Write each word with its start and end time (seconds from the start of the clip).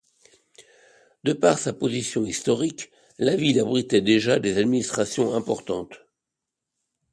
De 1.23 1.31
par 1.31 1.59
sa 1.59 1.73
position 1.73 2.25
historique, 2.25 2.89
la 3.19 3.35
ville 3.35 3.59
abritait 3.59 4.01
déjà 4.01 4.39
des 4.39 4.57
administrations 4.57 5.35
importantes. 5.35 6.01